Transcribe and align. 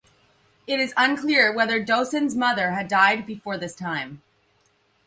It 0.65 0.79
is 0.79 0.95
unclear 0.97 1.53
whether 1.53 1.79
Doson's 1.79 2.35
mother 2.35 2.71
had 2.71 2.87
died 2.87 3.27
before 3.27 3.59
this 3.59 3.75
time. 3.75 4.23